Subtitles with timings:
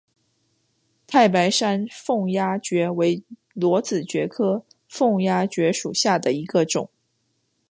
[1.05, 6.89] 太白山凤丫蕨为裸子蕨科凤丫蕨属下的一个种。